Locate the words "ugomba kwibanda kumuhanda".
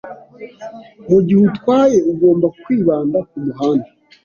2.11-3.89